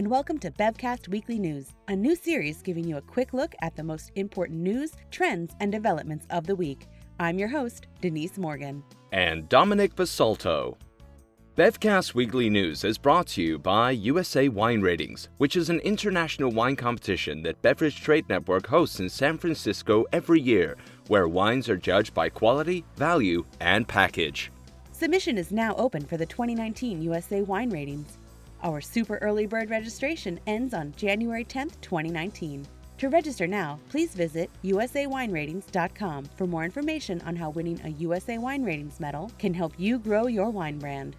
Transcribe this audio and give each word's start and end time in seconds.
and 0.00 0.10
welcome 0.10 0.38
to 0.38 0.50
Bevcast 0.50 1.08
Weekly 1.08 1.38
News, 1.38 1.74
a 1.88 1.94
new 1.94 2.16
series 2.16 2.62
giving 2.62 2.88
you 2.88 2.96
a 2.96 3.02
quick 3.02 3.34
look 3.34 3.54
at 3.60 3.76
the 3.76 3.82
most 3.82 4.10
important 4.14 4.58
news, 4.58 4.92
trends, 5.10 5.54
and 5.60 5.70
developments 5.70 6.26
of 6.30 6.46
the 6.46 6.56
week. 6.56 6.88
I'm 7.18 7.38
your 7.38 7.48
host, 7.48 7.86
Denise 8.00 8.38
Morgan. 8.38 8.82
And 9.12 9.46
Dominic 9.50 9.94
Basalto. 9.94 10.78
Bevcast 11.54 12.14
Weekly 12.14 12.48
News 12.48 12.82
is 12.82 12.96
brought 12.96 13.26
to 13.26 13.42
you 13.42 13.58
by 13.58 13.90
USA 13.90 14.48
Wine 14.48 14.80
Ratings, 14.80 15.28
which 15.36 15.54
is 15.54 15.68
an 15.68 15.80
international 15.80 16.50
wine 16.50 16.76
competition 16.76 17.42
that 17.42 17.60
Beverage 17.60 18.00
Trade 18.00 18.26
Network 18.26 18.68
hosts 18.68 19.00
in 19.00 19.10
San 19.10 19.36
Francisco 19.36 20.06
every 20.14 20.40
year, 20.40 20.78
where 21.08 21.28
wines 21.28 21.68
are 21.68 21.76
judged 21.76 22.14
by 22.14 22.30
quality, 22.30 22.86
value, 22.96 23.44
and 23.60 23.86
package. 23.86 24.50
Submission 24.92 25.36
is 25.36 25.52
now 25.52 25.74
open 25.76 26.06
for 26.06 26.16
the 26.16 26.24
2019 26.24 27.02
USA 27.02 27.42
Wine 27.42 27.68
Ratings. 27.68 28.16
Our 28.62 28.80
super 28.82 29.16
early 29.18 29.46
bird 29.46 29.70
registration 29.70 30.38
ends 30.46 30.74
on 30.74 30.92
January 30.96 31.44
10th, 31.44 31.80
2019. 31.80 32.66
To 32.98 33.08
register 33.08 33.46
now, 33.46 33.78
please 33.88 34.14
visit 34.14 34.50
usawineratings.com 34.62 36.24
for 36.36 36.46
more 36.46 36.66
information 36.66 37.22
on 37.22 37.34
how 37.34 37.48
winning 37.50 37.80
a 37.84 37.88
USA 37.90 38.36
Wine 38.36 38.62
Ratings 38.62 39.00
medal 39.00 39.32
can 39.38 39.54
help 39.54 39.72
you 39.78 39.98
grow 39.98 40.26
your 40.26 40.50
wine 40.50 40.78
brand. 40.78 41.16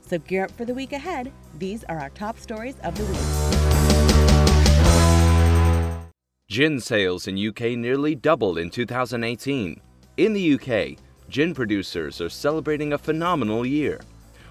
So 0.00 0.18
gear 0.18 0.44
up 0.44 0.50
for 0.52 0.64
the 0.64 0.72
week 0.72 0.92
ahead. 0.92 1.30
These 1.58 1.84
are 1.84 1.98
our 1.98 2.08
top 2.10 2.38
stories 2.38 2.76
of 2.82 2.96
the 2.96 3.04
week. 3.04 3.20
Gin 6.48 6.80
sales 6.80 7.28
in 7.28 7.36
UK 7.36 7.76
nearly 7.78 8.14
doubled 8.14 8.56
in 8.56 8.70
2018. 8.70 9.78
In 10.16 10.32
the 10.32 10.54
UK, 10.54 10.98
gin 11.28 11.54
producers 11.54 12.20
are 12.22 12.30
celebrating 12.30 12.94
a 12.94 12.98
phenomenal 12.98 13.66
year. 13.66 14.00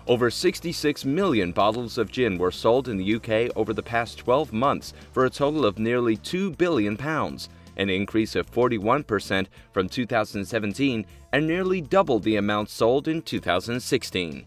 Over 0.08 0.32
66 0.32 1.06
million 1.06 1.52
bottles 1.52 1.98
of 1.98 2.12
gin 2.12 2.38
were 2.38 2.52
sold 2.52 2.88
in 2.88 2.98
the 2.98 3.16
UK 3.16 3.56
over 3.56 3.74
the 3.74 3.84
past 3.84 4.18
12 4.18 4.52
months 4.52 4.94
for 5.12 5.26
a 5.26 5.30
total 5.30 5.66
of 5.66 5.78
nearly 5.78 6.18
2 6.18 6.52
billion 6.52 6.98
pounds, 6.98 7.50
an 7.78 7.90
increase 7.90 8.36
of 8.36 8.50
41% 8.50 9.48
from 9.72 9.88
2017 9.88 11.06
and 11.34 11.48
nearly 11.48 11.82
double 11.82 12.20
the 12.20 12.38
amount 12.38 12.70
sold 12.70 13.08
in 13.08 13.22
2016. 13.22 14.46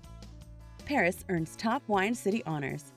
Paris 0.84 1.24
earns 1.28 1.56
top 1.56 1.82
wine 1.86 2.14
city 2.14 2.42
honors. 2.46 2.93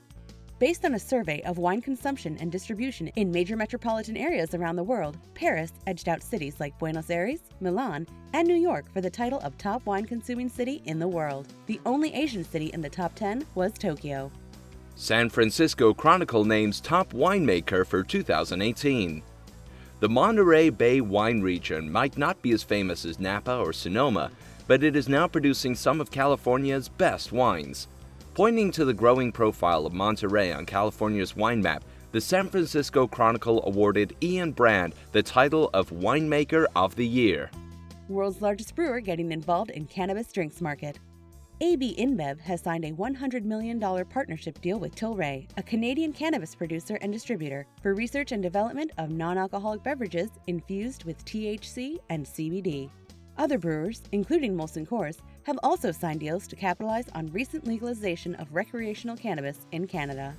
Based 0.60 0.86
on 0.86 0.96
a 0.96 1.00
survey 1.00 1.44
of 1.44 1.60
wine 1.60 1.84
consumption 1.84 2.36
and 2.40 2.52
distribution 2.52 3.10
in 3.10 3.32
major 3.32 3.56
metropolitan 3.56 4.18
areas 4.18 4.56
around 4.56 4.76
the 4.76 4.84
world, 4.84 5.16
Paris 5.36 5.72
edged 5.86 6.10
out 6.10 6.24
cities 6.24 6.60
like 6.60 6.78
Buenos 6.80 7.12
Aires, 7.12 7.42
Milan, 7.62 8.08
and 8.34 8.48
New 8.48 8.56
York 8.56 8.92
for 8.92 9.00
the 9.00 9.10
title 9.10 9.40
of 9.42 9.56
top 9.60 9.86
wine 9.86 10.06
consuming 10.06 10.50
city 10.50 10.82
in 10.86 10.98
the 10.98 11.08
world. 11.08 11.48
The 11.68 11.80
only 11.86 12.12
Asian 12.16 12.44
city 12.44 12.72
in 12.74 12.82
the 12.82 12.90
top 12.90 13.14
10 13.14 13.46
was 13.54 13.74
Tokyo. 13.74 14.32
San 14.96 15.30
Francisco 15.30 15.94
Chronicle 15.94 16.44
names 16.44 16.82
top 16.82 17.14
winemaker 17.14 17.86
for 17.86 18.02
2018. 18.02 19.22
The 20.00 20.10
Monterey 20.10 20.72
Bay 20.72 21.02
wine 21.02 21.42
region 21.42 21.92
might 21.92 22.18
not 22.18 22.42
be 22.42 22.52
as 22.52 22.64
famous 22.64 23.06
as 23.06 23.20
Napa 23.20 23.58
or 23.58 23.74
Sonoma, 23.74 24.32
but 24.66 24.84
it 24.84 24.96
is 24.96 25.08
now 25.08 25.28
producing 25.28 25.76
some 25.76 26.02
of 26.02 26.10
California's 26.10 26.90
best 26.90 27.32
wines. 27.32 27.88
Pointing 28.38 28.70
to 28.74 28.86
the 28.86 28.94
growing 28.94 29.32
profile 29.32 29.88
of 29.88 29.94
Monterey 29.94 30.54
on 30.54 30.64
California's 30.64 31.36
wine 31.36 31.60
map, 31.60 31.84
the 32.12 32.22
San 32.22 32.48
Francisco 32.50 33.08
Chronicle 33.08 33.64
awarded 33.66 34.16
Ian 34.22 34.52
Brand 34.52 34.94
the 35.12 35.24
title 35.24 35.72
of 35.74 35.90
Winemaker 35.90 36.68
of 36.76 36.96
the 36.96 37.08
Year. 37.08 37.50
World's 38.08 38.40
largest 38.40 38.76
brewer 38.76 39.00
getting 39.00 39.32
involved 39.32 39.72
in 39.72 39.88
cannabis 39.88 40.32
drinks 40.32 40.62
market. 40.62 41.00
AB 41.62 41.96
InBev 41.98 42.40
has 42.42 42.62
signed 42.62 42.86
a 42.86 42.92
$100 42.92 43.44
million 43.44 43.80
partnership 44.06 44.62
deal 44.62 44.78
with 44.78 44.94
Tilray, 44.94 45.50
a 45.58 45.64
Canadian 45.64 46.14
cannabis 46.14 46.54
producer 46.54 47.00
and 47.02 47.12
distributor, 47.12 47.66
for 47.82 47.96
research 47.96 48.34
and 48.34 48.44
development 48.44 48.92
of 49.00 49.10
non 49.10 49.40
alcoholic 49.40 49.82
beverages 49.82 50.30
infused 50.46 51.06
with 51.06 51.26
THC 51.26 51.98
and 52.12 52.24
CBD. 52.24 52.92
Other 53.40 53.58
brewers, 53.58 54.04
including 54.12 54.56
Molson 54.56 54.88
Coors, 54.88 55.18
have 55.48 55.58
also 55.64 55.94
signed 55.94 56.20
deals 56.20 56.46
to 56.46 56.58
capitalize 56.58 57.06
on 57.16 57.32
recent 57.32 57.66
legalization 57.66 58.36
of 58.36 58.54
recreational 58.54 59.16
cannabis 59.16 59.66
in 59.72 59.88
Canada. 59.88 60.36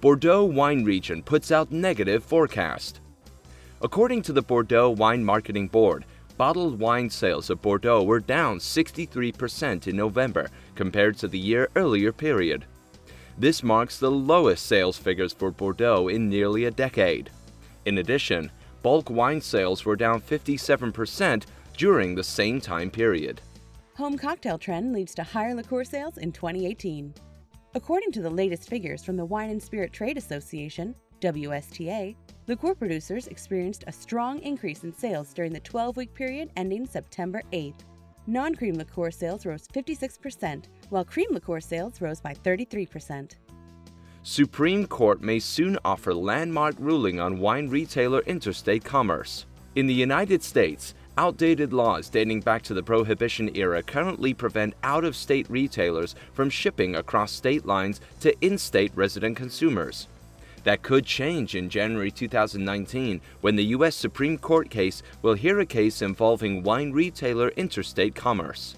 Bordeaux 0.00 0.44
wine 0.44 0.84
region 0.84 1.20
puts 1.20 1.50
out 1.50 1.72
negative 1.72 2.22
forecast. 2.22 3.00
According 3.80 4.22
to 4.22 4.32
the 4.32 4.40
Bordeaux 4.40 4.90
Wine 4.90 5.24
Marketing 5.24 5.66
Board, 5.66 6.04
bottled 6.36 6.78
wine 6.78 7.10
sales 7.10 7.50
of 7.50 7.60
Bordeaux 7.60 8.04
were 8.04 8.20
down 8.20 8.58
63% 8.58 9.88
in 9.88 9.96
November 9.96 10.48
compared 10.76 11.18
to 11.18 11.26
the 11.26 11.38
year 11.38 11.68
earlier 11.74 12.12
period. 12.12 12.64
This 13.36 13.64
marks 13.64 13.98
the 13.98 14.12
lowest 14.12 14.66
sales 14.66 14.96
figures 14.96 15.32
for 15.32 15.50
Bordeaux 15.50 16.06
in 16.06 16.28
nearly 16.28 16.66
a 16.66 16.70
decade. 16.70 17.30
In 17.84 17.98
addition, 17.98 18.52
bulk 18.82 19.10
wine 19.10 19.40
sales 19.40 19.84
were 19.84 19.96
down 19.96 20.20
57% 20.20 21.46
during 21.76 22.14
the 22.14 22.22
same 22.22 22.60
time 22.60 22.90
period. 22.92 23.40
Home 24.02 24.18
cocktail 24.18 24.58
trend 24.58 24.92
leads 24.92 25.14
to 25.14 25.22
higher 25.22 25.54
liqueur 25.54 25.84
sales 25.84 26.18
in 26.18 26.32
2018. 26.32 27.14
According 27.76 28.10
to 28.10 28.20
the 28.20 28.28
latest 28.28 28.68
figures 28.68 29.04
from 29.04 29.16
the 29.16 29.24
Wine 29.24 29.50
and 29.50 29.62
Spirit 29.62 29.92
Trade 29.92 30.18
Association, 30.18 30.96
WSTA, 31.20 32.16
liqueur 32.48 32.74
producers 32.74 33.28
experienced 33.28 33.84
a 33.86 33.92
strong 33.92 34.40
increase 34.40 34.82
in 34.82 34.92
sales 34.92 35.32
during 35.32 35.52
the 35.52 35.60
12 35.60 35.96
week 35.96 36.12
period 36.14 36.50
ending 36.56 36.84
September 36.84 37.42
8th. 37.52 37.84
Non 38.26 38.56
cream 38.56 38.74
liqueur 38.74 39.12
sales 39.12 39.46
rose 39.46 39.68
56%, 39.72 40.64
while 40.88 41.04
cream 41.04 41.28
liqueur 41.30 41.60
sales 41.60 42.00
rose 42.00 42.20
by 42.20 42.34
33%. 42.34 43.36
Supreme 44.24 44.84
Court 44.84 45.22
may 45.22 45.38
soon 45.38 45.78
offer 45.84 46.12
landmark 46.12 46.74
ruling 46.80 47.20
on 47.20 47.38
wine 47.38 47.68
retailer 47.68 48.22
interstate 48.22 48.82
commerce. 48.82 49.46
In 49.76 49.86
the 49.86 49.94
United 49.94 50.42
States, 50.42 50.94
Outdated 51.18 51.74
laws 51.74 52.08
dating 52.08 52.40
back 52.40 52.62
to 52.62 52.72
the 52.72 52.82
Prohibition 52.82 53.54
era 53.54 53.82
currently 53.82 54.32
prevent 54.32 54.72
out 54.82 55.04
of 55.04 55.14
state 55.14 55.48
retailers 55.50 56.14
from 56.32 56.48
shipping 56.48 56.96
across 56.96 57.32
state 57.32 57.66
lines 57.66 58.00
to 58.20 58.34
in 58.40 58.56
state 58.56 58.92
resident 58.94 59.36
consumers. 59.36 60.08
That 60.64 60.80
could 60.80 61.04
change 61.04 61.54
in 61.54 61.68
January 61.68 62.10
2019 62.10 63.20
when 63.42 63.56
the 63.56 63.64
U.S. 63.76 63.94
Supreme 63.94 64.38
Court 64.38 64.70
case 64.70 65.02
will 65.20 65.34
hear 65.34 65.60
a 65.60 65.66
case 65.66 66.00
involving 66.00 66.62
wine 66.62 66.92
retailer 66.92 67.48
interstate 67.50 68.14
commerce. 68.14 68.76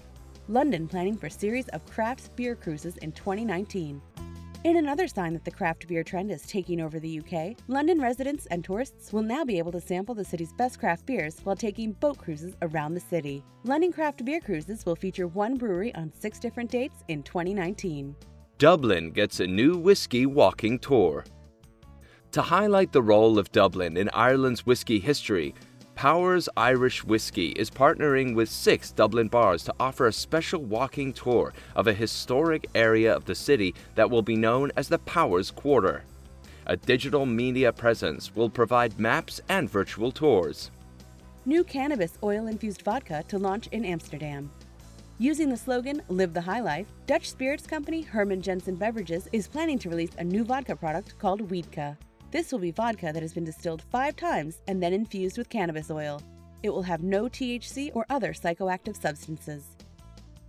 London 0.49 0.89
planning 0.89 1.15
for 1.15 1.29
series 1.29 1.69
of 1.69 1.85
craft 1.85 2.35
beer 2.35 2.55
cruises 2.55 2.97
in 2.97 3.13
2019. 3.13 4.01
In 4.65 4.77
another 4.77 5.07
sign 5.07 5.33
that 5.33 5.45
the 5.45 5.51
craft 5.51 5.87
beer 5.87 6.03
trend 6.03 6.31
is 6.31 6.41
taking 6.41 6.81
over 6.81 6.99
the 6.99 7.19
UK, 7.19 7.55
London 7.67 8.01
residents 8.01 8.47
and 8.47 8.63
tourists 8.63 9.13
will 9.13 9.21
now 9.21 9.45
be 9.45 9.59
able 9.59 9.71
to 9.71 9.79
sample 9.79 10.15
the 10.15 10.25
city's 10.25 10.53
best 10.53 10.79
craft 10.79 11.05
beers 11.05 11.37
while 11.43 11.55
taking 11.55 11.91
boat 11.91 12.17
cruises 12.17 12.55
around 12.63 12.95
the 12.95 12.99
city. 12.99 13.43
London 13.63 13.93
Craft 13.93 14.25
Beer 14.25 14.41
Cruises 14.41 14.83
will 14.83 14.95
feature 14.95 15.27
one 15.27 15.55
brewery 15.55 15.93
on 15.93 16.11
six 16.11 16.39
different 16.39 16.71
dates 16.71 17.03
in 17.09 17.21
2019. 17.21 18.15
Dublin 18.57 19.11
gets 19.11 19.39
a 19.39 19.45
new 19.45 19.77
whiskey 19.77 20.25
walking 20.25 20.79
tour. 20.79 21.23
To 22.31 22.41
highlight 22.41 22.91
the 22.91 23.03
role 23.03 23.37
of 23.37 23.51
Dublin 23.51 23.97
in 23.97 24.09
Ireland's 24.15 24.65
whiskey 24.65 24.97
history, 24.97 25.53
Powers 25.95 26.49
Irish 26.57 27.05
Whiskey 27.05 27.47
is 27.51 27.71
partnering 27.71 28.35
with 28.35 28.49
six 28.49 28.91
Dublin 28.91 29.29
bars 29.29 29.63
to 29.63 29.73
offer 29.79 30.07
a 30.07 30.13
special 30.13 30.61
walking 30.61 31.13
tour 31.13 31.53
of 31.73 31.87
a 31.87 31.93
historic 31.93 32.67
area 32.75 33.15
of 33.15 33.23
the 33.23 33.33
city 33.33 33.73
that 33.95 34.09
will 34.09 34.21
be 34.21 34.35
known 34.35 34.73
as 34.75 34.89
the 34.89 34.99
Powers 34.99 35.51
Quarter. 35.51 36.03
A 36.65 36.75
digital 36.75 37.25
media 37.25 37.71
presence 37.71 38.35
will 38.35 38.49
provide 38.49 38.99
maps 38.99 39.39
and 39.47 39.69
virtual 39.69 40.11
tours. 40.11 40.69
New 41.45 41.63
cannabis 41.63 42.17
oil 42.21 42.47
infused 42.47 42.81
vodka 42.81 43.23
to 43.29 43.37
launch 43.37 43.67
in 43.67 43.85
Amsterdam. 43.85 44.51
Using 45.17 45.49
the 45.49 45.55
slogan 45.55 46.01
Live 46.09 46.33
the 46.33 46.41
High 46.41 46.59
Life, 46.59 46.87
Dutch 47.07 47.29
spirits 47.29 47.65
company 47.65 48.01
Herman 48.01 48.41
Jansen 48.41 48.75
Beverages 48.75 49.29
is 49.31 49.47
planning 49.47 49.79
to 49.79 49.89
release 49.89 50.11
a 50.17 50.25
new 50.25 50.43
vodka 50.43 50.75
product 50.75 51.17
called 51.19 51.49
Wiedka. 51.49 51.95
This 52.35 52.51
will 52.51 52.59
be 52.59 52.71
vodka 52.71 53.11
that 53.13 53.21
has 53.21 53.33
been 53.33 53.45
distilled 53.45 53.81
five 53.81 54.17
times 54.17 54.59
and 54.67 54.83
then 54.83 54.91
infused 54.91 55.37
with 55.37 55.47
cannabis 55.47 55.89
oil. 55.89 56.21
It 56.63 56.69
will 56.69 56.81
have 56.81 57.01
no 57.01 57.29
THC 57.29 57.91
or 57.95 58.05
other 58.09 58.33
psychoactive 58.33 59.01
substances. 59.01 59.63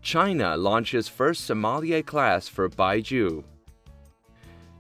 China 0.02 0.56
launches 0.56 1.06
first 1.06 1.44
sommelier 1.44 2.02
class 2.02 2.48
for 2.48 2.68
Baijiu. 2.68 3.44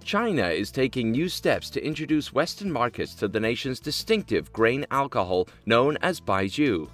China 0.02 0.48
is 0.48 0.72
taking 0.72 1.12
new 1.12 1.28
steps 1.28 1.70
to 1.70 1.86
introduce 1.86 2.32
Western 2.32 2.72
markets 2.72 3.14
to 3.14 3.28
the 3.28 3.38
nation's 3.38 3.78
distinctive 3.78 4.52
grain 4.52 4.84
alcohol 4.90 5.46
known 5.64 5.96
as 6.02 6.20
Baijiu 6.20 6.88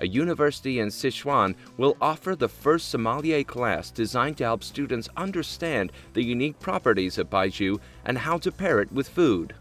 a 0.00 0.08
university 0.08 0.80
in 0.80 0.88
Sichuan 0.88 1.54
will 1.76 1.96
offer 2.00 2.34
the 2.34 2.48
first 2.48 2.88
sommelier 2.88 3.44
class 3.44 3.90
designed 3.90 4.38
to 4.38 4.44
help 4.44 4.64
students 4.64 5.08
understand 5.16 5.92
the 6.14 6.22
unique 6.22 6.58
properties 6.58 7.18
of 7.18 7.30
baijiu 7.30 7.78
and 8.04 8.18
how 8.18 8.38
to 8.38 8.50
pair 8.50 8.80
it 8.80 8.90
with 8.92 9.08
food. 9.08 9.54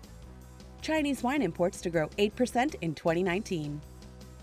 Chinese 0.81 1.23
wine 1.23 1.41
imports 1.41 1.81
to 1.81 1.89
grow 1.89 2.07
8% 2.17 2.75
in 2.81 2.95
2019. 2.95 3.81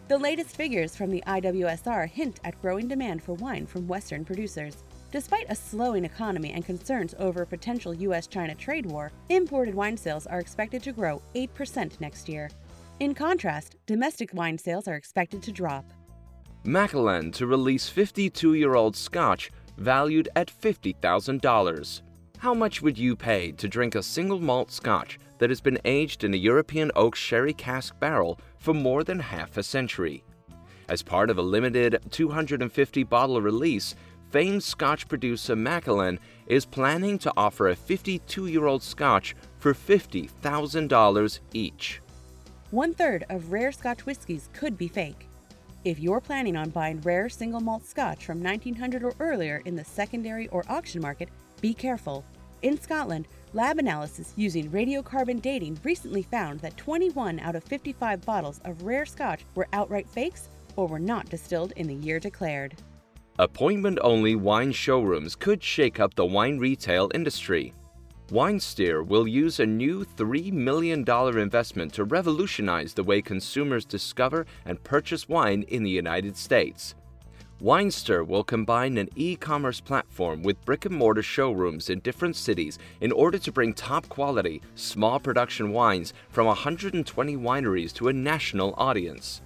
The 0.08 0.18
latest 0.18 0.54
figures 0.54 0.94
from 0.94 1.10
the 1.10 1.24
IWSR 1.26 2.08
hint 2.08 2.38
at 2.44 2.60
growing 2.62 2.86
demand 2.86 3.22
for 3.22 3.32
wine 3.34 3.66
from 3.66 3.88
Western 3.88 4.24
producers. 4.24 4.76
Despite 5.10 5.46
a 5.48 5.54
slowing 5.54 6.04
economy 6.04 6.52
and 6.52 6.64
concerns 6.64 7.14
over 7.18 7.42
a 7.42 7.46
potential 7.46 7.94
US 7.94 8.26
China 8.26 8.54
trade 8.54 8.86
war, 8.86 9.10
imported 9.30 9.74
wine 9.74 9.96
sales 9.96 10.26
are 10.26 10.40
expected 10.40 10.82
to 10.82 10.92
grow 10.92 11.22
8% 11.34 12.00
next 12.00 12.28
year. 12.28 12.50
In 12.98 13.14
contrast, 13.14 13.76
domestic 13.84 14.32
wine 14.32 14.56
sales 14.56 14.88
are 14.88 14.94
expected 14.94 15.42
to 15.42 15.52
drop. 15.52 15.84
Macallan 16.64 17.30
to 17.32 17.46
release 17.46 17.90
52 17.90 18.54
year 18.54 18.74
old 18.74 18.96
scotch 18.96 19.50
valued 19.76 20.30
at 20.34 20.50
$50,000. 20.50 22.00
How 22.38 22.54
much 22.54 22.80
would 22.80 22.96
you 22.96 23.14
pay 23.14 23.52
to 23.52 23.68
drink 23.68 23.94
a 23.94 24.02
single 24.02 24.40
malt 24.40 24.70
scotch 24.70 25.18
that 25.38 25.50
has 25.50 25.60
been 25.60 25.78
aged 25.84 26.24
in 26.24 26.32
a 26.32 26.38
European 26.38 26.90
oak 26.96 27.14
sherry 27.14 27.52
cask 27.52 27.98
barrel 28.00 28.40
for 28.58 28.72
more 28.72 29.04
than 29.04 29.18
half 29.18 29.58
a 29.58 29.62
century? 29.62 30.24
As 30.88 31.02
part 31.02 31.28
of 31.28 31.36
a 31.36 31.42
limited 31.42 31.98
250 32.10 33.02
bottle 33.04 33.42
release, 33.42 33.94
famed 34.30 34.62
Scotch 34.62 35.06
producer 35.06 35.54
Macallan 35.54 36.18
is 36.46 36.64
planning 36.64 37.18
to 37.18 37.32
offer 37.36 37.68
a 37.68 37.76
52 37.76 38.46
year 38.46 38.64
old 38.64 38.82
Scotch 38.82 39.36
for 39.58 39.74
$50,000 39.74 41.40
each. 41.52 42.00
One 42.76 42.92
third 42.92 43.24
of 43.30 43.52
rare 43.52 43.72
Scotch 43.72 44.04
whiskies 44.04 44.50
could 44.52 44.76
be 44.76 44.86
fake. 44.86 45.30
If 45.86 45.98
you're 45.98 46.20
planning 46.20 46.56
on 46.56 46.68
buying 46.68 47.00
rare 47.00 47.30
single 47.30 47.60
malt 47.60 47.86
Scotch 47.86 48.26
from 48.26 48.42
1900 48.42 49.02
or 49.02 49.14
earlier 49.18 49.62
in 49.64 49.74
the 49.76 49.82
secondary 49.82 50.48
or 50.48 50.62
auction 50.68 51.00
market, 51.00 51.30
be 51.62 51.72
careful. 51.72 52.22
In 52.60 52.78
Scotland, 52.78 53.28
lab 53.54 53.78
analysis 53.78 54.34
using 54.36 54.70
radiocarbon 54.70 55.40
dating 55.40 55.78
recently 55.84 56.20
found 56.20 56.60
that 56.60 56.76
21 56.76 57.40
out 57.40 57.56
of 57.56 57.64
55 57.64 58.20
bottles 58.26 58.60
of 58.66 58.82
rare 58.82 59.06
Scotch 59.06 59.46
were 59.54 59.68
outright 59.72 60.06
fakes 60.06 60.50
or 60.76 60.86
were 60.86 60.98
not 60.98 61.30
distilled 61.30 61.72
in 61.76 61.86
the 61.86 61.94
year 61.94 62.20
declared. 62.20 62.74
Appointment 63.38 63.98
only 64.02 64.34
wine 64.34 64.72
showrooms 64.72 65.34
could 65.34 65.62
shake 65.62 65.98
up 65.98 66.14
the 66.14 66.26
wine 66.26 66.58
retail 66.58 67.10
industry. 67.14 67.72
Winestyr 68.30 69.06
will 69.06 69.28
use 69.28 69.60
a 69.60 69.66
new 69.66 70.04
$3 70.04 70.52
million 70.52 71.08
investment 71.38 71.92
to 71.92 72.02
revolutionize 72.02 72.92
the 72.92 73.04
way 73.04 73.22
consumers 73.22 73.84
discover 73.84 74.46
and 74.64 74.82
purchase 74.82 75.28
wine 75.28 75.62
in 75.68 75.84
the 75.84 75.90
United 75.90 76.36
States. 76.36 76.96
Winestyr 77.62 78.26
will 78.26 78.42
combine 78.42 78.98
an 78.98 79.08
e 79.14 79.36
commerce 79.36 79.80
platform 79.80 80.42
with 80.42 80.62
brick 80.64 80.84
and 80.84 80.96
mortar 80.96 81.22
showrooms 81.22 81.88
in 81.88 82.00
different 82.00 82.34
cities 82.34 82.80
in 83.00 83.12
order 83.12 83.38
to 83.38 83.52
bring 83.52 83.72
top 83.72 84.08
quality, 84.08 84.60
small 84.74 85.20
production 85.20 85.70
wines 85.70 86.12
from 86.28 86.46
120 86.46 87.36
wineries 87.36 87.92
to 87.92 88.08
a 88.08 88.12
national 88.12 88.74
audience 88.76 89.40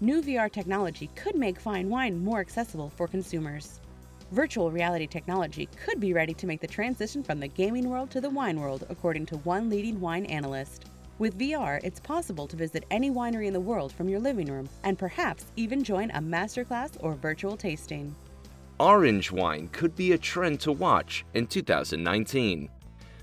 new 0.00 0.22
VR 0.22 0.52
technology 0.52 1.08
could 1.14 1.36
make 1.36 1.58
fine 1.58 1.88
wine 1.88 2.22
more 2.22 2.40
accessible 2.40 2.90
for 2.90 3.08
consumers. 3.08 3.80
Virtual 4.32 4.72
reality 4.72 5.06
technology 5.06 5.68
could 5.84 6.00
be 6.00 6.12
ready 6.12 6.34
to 6.34 6.48
make 6.48 6.60
the 6.60 6.66
transition 6.66 7.22
from 7.22 7.38
the 7.38 7.46
gaming 7.46 7.88
world 7.88 8.10
to 8.10 8.20
the 8.20 8.28
wine 8.28 8.58
world, 8.58 8.84
according 8.88 9.24
to 9.26 9.36
one 9.38 9.70
leading 9.70 10.00
wine 10.00 10.26
analyst. 10.26 10.86
With 11.20 11.38
VR, 11.38 11.80
it's 11.84 12.00
possible 12.00 12.48
to 12.48 12.56
visit 12.56 12.84
any 12.90 13.08
winery 13.08 13.46
in 13.46 13.52
the 13.52 13.60
world 13.60 13.92
from 13.92 14.08
your 14.08 14.18
living 14.18 14.48
room 14.48 14.68
and 14.82 14.98
perhaps 14.98 15.46
even 15.54 15.84
join 15.84 16.10
a 16.10 16.20
masterclass 16.20 16.96
or 17.00 17.14
virtual 17.14 17.56
tasting. 17.56 18.16
Orange 18.80 19.30
wine 19.30 19.68
could 19.68 19.94
be 19.94 20.10
a 20.12 20.18
trend 20.18 20.58
to 20.60 20.72
watch 20.72 21.24
in 21.34 21.46
2019. 21.46 22.68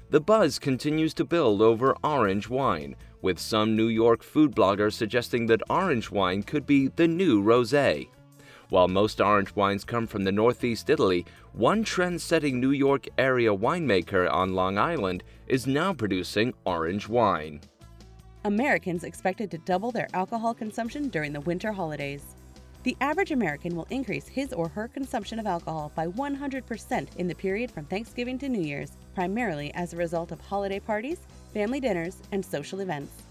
The 0.10 0.22
buzz 0.22 0.58
continues 0.58 1.14
to 1.16 1.26
build 1.26 1.62
over 1.62 1.98
orange 2.02 2.48
wine, 2.48 2.96
with 3.22 3.40
some 3.40 3.76
New 3.76 3.88
York 3.88 4.24
food 4.24 4.56
bloggers 4.56 4.94
suggesting 4.94 5.48
that 5.48 5.70
orange 5.70 6.10
wine 6.10 6.44
could 6.44 6.66
be 6.66 6.88
the 6.88 7.10
new 7.10 7.44
rosé. 7.44 8.08
While 8.74 8.88
most 8.88 9.22
orange 9.22 9.56
wines 9.56 9.84
come 9.84 10.08
from 10.08 10.24
the 10.24 10.31
Northeast 10.31 10.90
Italy, 10.90 11.28
one 11.52 11.84
trend 11.84 12.20
setting 12.20 12.60
New 12.60 12.72
York 12.72 13.08
area 13.20 13.56
winemaker 13.56 14.28
on 14.34 14.56
Long 14.56 14.80
Island 14.80 15.24
is 15.46 15.68
now 15.68 15.94
producing 15.94 16.56
orange 16.66 17.08
wine. 17.08 17.62
Americans 18.46 19.04
expected 19.04 19.52
to 19.52 19.60
double 19.60 19.92
their 19.92 20.08
alcohol 20.16 20.56
consumption 20.56 21.10
during 21.10 21.34
the 21.34 21.42
winter 21.42 21.72
holidays. 21.72 22.24
The 22.81 22.98
average 23.00 23.30
American 23.30 23.75
will 23.75 23.86
increase 23.92 24.28
his 24.28 24.52
or 24.54 24.70
her 24.70 24.88
consumption 24.88 25.38
of 25.38 25.46
alcohol 25.46 25.92
by 25.94 26.08
100% 26.08 27.16
in 27.18 27.28
the 27.28 27.36
period 27.36 27.70
from 27.70 27.86
Thanksgiving 27.86 28.40
to 28.40 28.50
New 28.50 28.64
Year's, 28.64 28.98
primarily 29.14 29.72
as 29.75 29.94
a 29.94 29.98
result 29.98 30.31
of 30.31 30.42
holiday 30.42 30.80
parties, 30.80 31.20
family 31.54 31.80
dinners, 31.80 32.18
and 32.31 32.44
social 32.44 32.80
events. 32.80 33.23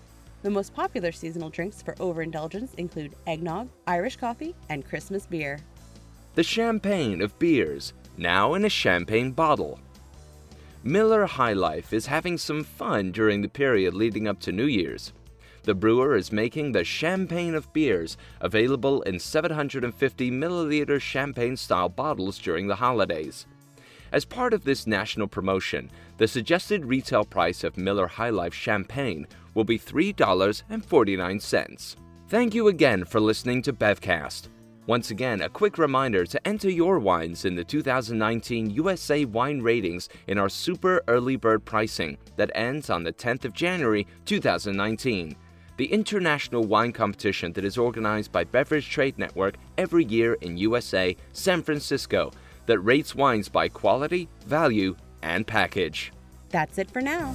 The 0.42 0.50
most 0.50 0.74
popular 0.74 1.12
seasonal 1.12 1.50
drinks 1.50 1.82
for 1.82 1.94
overindulgence 2.00 2.74
include 2.74 3.14
eggnog, 3.28 3.68
Irish 3.86 4.16
coffee, 4.16 4.56
and 4.68 4.84
Christmas 4.84 5.24
beer. 5.24 5.60
The 6.34 6.42
champagne 6.42 7.20
of 7.20 7.38
beers, 7.38 7.92
now 8.16 8.54
in 8.54 8.64
a 8.64 8.68
champagne 8.68 9.30
bottle. 9.30 9.78
Miller 10.82 11.26
High 11.26 11.52
Life 11.52 11.92
is 11.92 12.06
having 12.06 12.38
some 12.38 12.64
fun 12.64 13.12
during 13.12 13.40
the 13.40 13.48
period 13.48 13.94
leading 13.94 14.26
up 14.26 14.40
to 14.40 14.50
New 14.50 14.66
Year's. 14.66 15.12
The 15.62 15.76
brewer 15.76 16.16
is 16.16 16.32
making 16.32 16.72
the 16.72 16.82
champagne 16.82 17.54
of 17.54 17.72
beers 17.72 18.16
available 18.40 19.02
in 19.02 19.20
750 19.20 20.30
milliliter 20.32 21.00
champagne 21.00 21.56
style 21.56 21.88
bottles 21.88 22.40
during 22.40 22.66
the 22.66 22.76
holidays. 22.76 23.46
As 24.12 24.24
part 24.26 24.52
of 24.52 24.64
this 24.64 24.86
national 24.86 25.26
promotion, 25.26 25.90
the 26.18 26.28
suggested 26.28 26.84
retail 26.84 27.24
price 27.24 27.64
of 27.64 27.78
Miller 27.78 28.06
High 28.06 28.28
Life 28.28 28.52
champagne 28.52 29.26
will 29.54 29.64
be 29.64 29.78
$3.49. 29.78 31.96
Thank 32.28 32.54
you 32.54 32.68
again 32.68 33.06
for 33.06 33.20
listening 33.20 33.62
to 33.62 33.72
Bevcast. 33.72 34.48
Once 34.86 35.10
again, 35.10 35.40
a 35.42 35.48
quick 35.48 35.78
reminder 35.78 36.26
to 36.26 36.46
enter 36.46 36.68
your 36.68 36.98
wines 36.98 37.46
in 37.46 37.54
the 37.54 37.64
2019 37.64 38.68
USA 38.70 39.24
Wine 39.24 39.62
Ratings 39.62 40.10
in 40.26 40.36
our 40.38 40.50
super 40.50 41.02
early 41.08 41.36
bird 41.36 41.64
pricing 41.64 42.18
that 42.36 42.52
ends 42.54 42.90
on 42.90 43.02
the 43.04 43.12
10th 43.12 43.46
of 43.46 43.54
January 43.54 44.06
2019. 44.26 45.34
The 45.78 45.86
international 45.86 46.64
wine 46.64 46.92
competition 46.92 47.54
that 47.54 47.64
is 47.64 47.78
organized 47.78 48.30
by 48.30 48.44
Beverage 48.44 48.90
Trade 48.90 49.16
Network 49.18 49.54
every 49.78 50.04
year 50.04 50.34
in 50.34 50.58
USA, 50.58 51.16
San 51.32 51.62
Francisco, 51.62 52.30
that 52.66 52.78
rates 52.80 53.14
wines 53.14 53.48
by 53.48 53.68
quality, 53.68 54.28
value, 54.46 54.96
and 55.22 55.46
package. 55.46 56.12
That's 56.50 56.78
it 56.78 56.90
for 56.90 57.00
now. 57.00 57.34